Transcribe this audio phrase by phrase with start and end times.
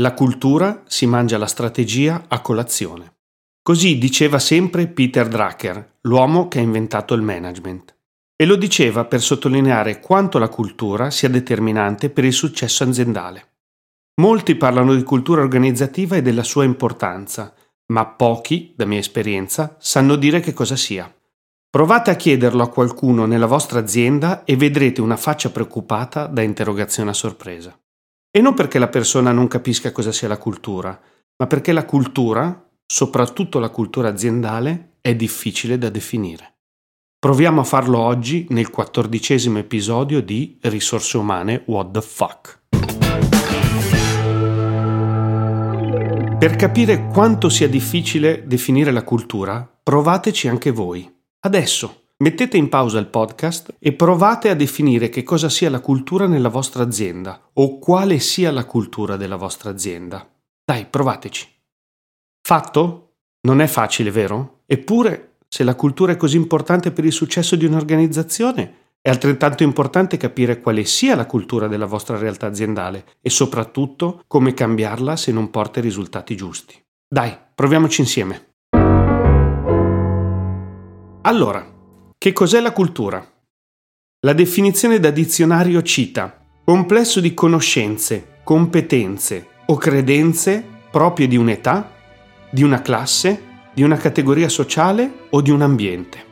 [0.00, 3.16] La cultura si mangia la strategia a colazione.
[3.60, 7.96] Così diceva sempre Peter Drucker, l'uomo che ha inventato il management.
[8.36, 13.56] E lo diceva per sottolineare quanto la cultura sia determinante per il successo aziendale.
[14.20, 17.52] Molti parlano di cultura organizzativa e della sua importanza,
[17.86, 21.12] ma pochi, da mia esperienza, sanno dire che cosa sia.
[21.68, 27.10] Provate a chiederlo a qualcuno nella vostra azienda e vedrete una faccia preoccupata da interrogazione
[27.10, 27.76] a sorpresa.
[28.30, 31.00] E non perché la persona non capisca cosa sia la cultura,
[31.38, 36.56] ma perché la cultura, soprattutto la cultura aziendale, è difficile da definire.
[37.18, 42.60] Proviamo a farlo oggi nel quattordicesimo episodio di Risorse umane What the Fuck.
[46.38, 51.10] Per capire quanto sia difficile definire la cultura, provateci anche voi.
[51.40, 56.26] Adesso mettete in pausa il podcast e provate a definire che cosa sia la cultura
[56.26, 60.28] nella vostra azienda o quale sia la cultura della vostra azienda.
[60.64, 61.48] Dai, provateci.
[62.42, 63.04] Fatto?
[63.42, 64.62] Non è facile, vero?
[64.66, 70.16] Eppure, se la cultura è così importante per il successo di un'organizzazione, è altrettanto importante
[70.16, 75.50] capire quale sia la cultura della vostra realtà aziendale e soprattutto come cambiarla se non
[75.50, 76.74] porta i risultati giusti.
[77.08, 78.46] Dai, proviamoci insieme.
[81.22, 81.77] Allora,
[82.18, 83.24] che cos'è la cultura?
[84.26, 91.94] La definizione da dizionario cita complesso di conoscenze, competenze o credenze proprie di un'età,
[92.50, 96.26] di una classe, di una categoria sociale o di un ambiente.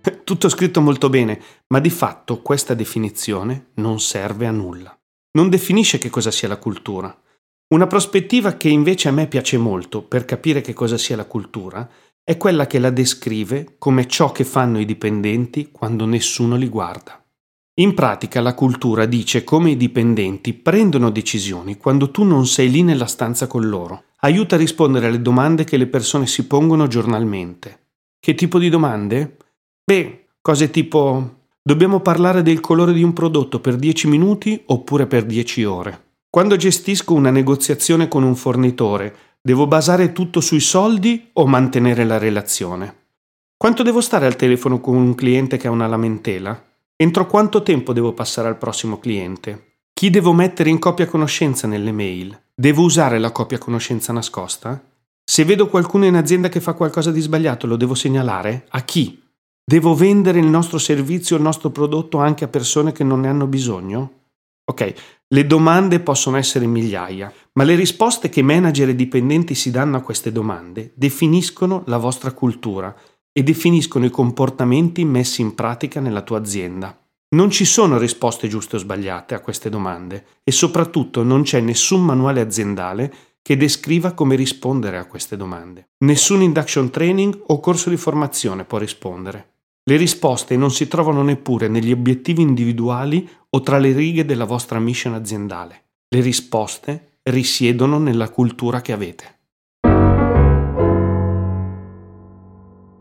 [0.22, 4.96] Tutto scritto molto bene, ma di fatto questa definizione non serve a nulla.
[5.32, 7.12] Non definisce che cosa sia la cultura.
[7.74, 11.88] Una prospettiva che invece a me piace molto per capire che cosa sia la cultura
[12.22, 17.20] è quella che la descrive come ciò che fanno i dipendenti quando nessuno li guarda.
[17.80, 22.82] In pratica la cultura dice come i dipendenti prendono decisioni quando tu non sei lì
[22.82, 24.04] nella stanza con loro.
[24.20, 27.78] Aiuta a rispondere alle domande che le persone si pongono giornalmente.
[28.20, 29.38] Che tipo di domande?
[29.82, 35.24] Beh, cose tipo dobbiamo parlare del colore di un prodotto per 10 minuti oppure per
[35.24, 36.04] 10 ore.
[36.28, 42.18] Quando gestisco una negoziazione con un fornitore, Devo basare tutto sui soldi o mantenere la
[42.18, 42.96] relazione?
[43.56, 46.62] Quanto devo stare al telefono con un cliente che ha una lamentela?
[46.94, 49.76] Entro quanto tempo devo passare al prossimo cliente?
[49.94, 52.38] Chi devo mettere in copia conoscenza nelle mail?
[52.54, 54.78] Devo usare la copia conoscenza nascosta?
[55.24, 58.66] Se vedo qualcuno in azienda che fa qualcosa di sbagliato, lo devo segnalare?
[58.68, 59.22] A chi?
[59.64, 63.46] Devo vendere il nostro servizio, il nostro prodotto anche a persone che non ne hanno
[63.46, 64.19] bisogno?
[64.70, 64.94] Ok,
[65.26, 70.00] le domande possono essere migliaia, ma le risposte che manager e dipendenti si danno a
[70.00, 72.94] queste domande definiscono la vostra cultura
[73.32, 76.96] e definiscono i comportamenti messi in pratica nella tua azienda.
[77.30, 82.04] Non ci sono risposte giuste o sbagliate a queste domande e soprattutto non c'è nessun
[82.04, 85.88] manuale aziendale che descriva come rispondere a queste domande.
[86.04, 89.59] Nessun induction training o corso di formazione può rispondere.
[89.90, 94.78] Le risposte non si trovano neppure negli obiettivi individuali o tra le righe della vostra
[94.78, 95.86] mission aziendale.
[96.14, 99.38] Le risposte risiedono nella cultura che avete.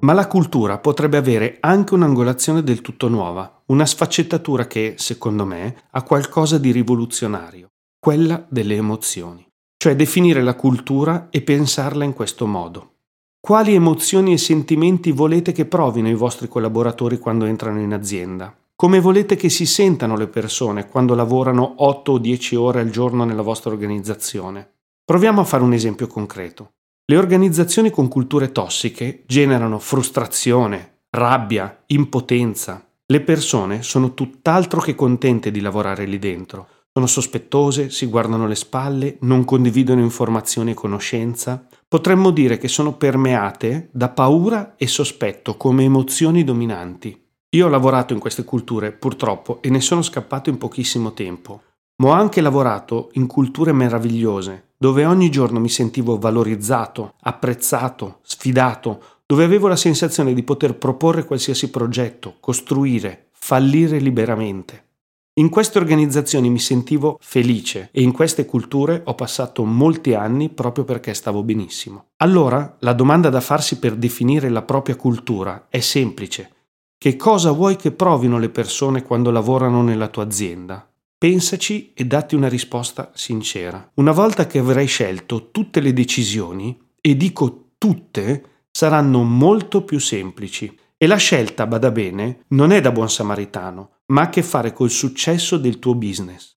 [0.00, 5.82] Ma la cultura potrebbe avere anche un'angolazione del tutto nuova, una sfaccettatura che, secondo me,
[5.90, 12.46] ha qualcosa di rivoluzionario, quella delle emozioni, cioè definire la cultura e pensarla in questo
[12.46, 12.99] modo.
[13.42, 18.54] Quali emozioni e sentimenti volete che provino i vostri collaboratori quando entrano in azienda?
[18.76, 23.24] Come volete che si sentano le persone quando lavorano 8 o 10 ore al giorno
[23.24, 24.74] nella vostra organizzazione?
[25.02, 26.72] Proviamo a fare un esempio concreto.
[27.06, 32.86] Le organizzazioni con culture tossiche generano frustrazione, rabbia, impotenza.
[33.06, 36.68] Le persone sono tutt'altro che contente di lavorare lì dentro.
[36.92, 42.92] Sono sospettose, si guardano le spalle, non condividono informazioni e conoscenza, potremmo dire che sono
[42.92, 47.20] permeate da paura e sospetto come emozioni dominanti.
[47.56, 51.62] Io ho lavorato in queste culture, purtroppo, e ne sono scappato in pochissimo tempo,
[51.96, 59.02] ma ho anche lavorato in culture meravigliose, dove ogni giorno mi sentivo valorizzato, apprezzato, sfidato,
[59.26, 64.89] dove avevo la sensazione di poter proporre qualsiasi progetto, costruire, fallire liberamente.
[65.34, 70.84] In queste organizzazioni mi sentivo felice e in queste culture ho passato molti anni proprio
[70.84, 72.08] perché stavo benissimo.
[72.16, 76.50] Allora la domanda da farsi per definire la propria cultura è semplice.
[76.98, 80.86] Che cosa vuoi che provino le persone quando lavorano nella tua azienda?
[81.16, 83.90] Pensaci e datti una risposta sincera.
[83.94, 90.74] Una volta che avrai scelto tutte le decisioni, e dico tutte, saranno molto più semplici.
[91.02, 94.74] E la scelta, bada bene, non è da buon samaritano, ma ha a che fare
[94.74, 96.58] col successo del tuo business.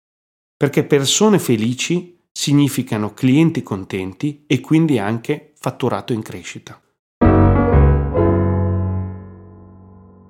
[0.56, 6.80] Perché persone felici significano clienti contenti e quindi anche fatturato in crescita.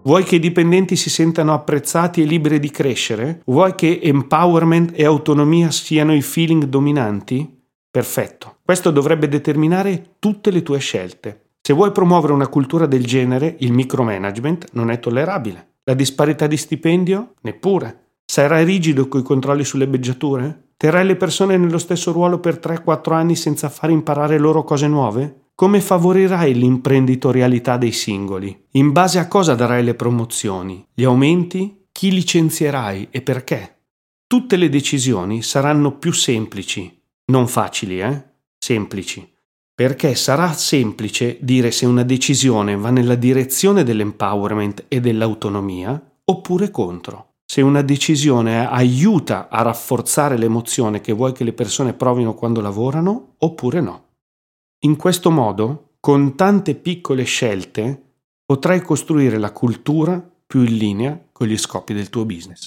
[0.03, 3.43] Vuoi che i dipendenti si sentano apprezzati e liberi di crescere?
[3.47, 7.63] Vuoi che empowerment e autonomia siano i feeling dominanti?
[7.89, 8.57] Perfetto.
[8.65, 11.50] Questo dovrebbe determinare tutte le tue scelte.
[11.71, 15.75] Se vuoi promuovere una cultura del genere, il micromanagement non è tollerabile.
[15.85, 17.35] La disparità di stipendio?
[17.43, 18.17] Neppure.
[18.25, 20.71] Sarai rigido coi controlli sulle beggiature?
[20.77, 25.51] Terrai le persone nello stesso ruolo per 3-4 anni senza far imparare loro cose nuove?
[25.55, 28.65] Come favorirai l'imprenditorialità dei singoli?
[28.73, 30.85] In base a cosa darai le promozioni?
[30.93, 31.87] Gli aumenti?
[31.93, 33.83] Chi licenzierai e perché?
[34.27, 38.25] Tutte le decisioni saranno più semplici, non facili, eh?
[38.59, 39.39] Semplici.
[39.81, 47.37] Perché sarà semplice dire se una decisione va nella direzione dell'empowerment e dell'autonomia oppure contro.
[47.47, 53.37] Se una decisione aiuta a rafforzare l'emozione che vuoi che le persone provino quando lavorano
[53.39, 54.09] oppure no.
[54.81, 58.03] In questo modo, con tante piccole scelte,
[58.45, 62.67] potrai costruire la cultura più in linea con gli scopi del tuo business.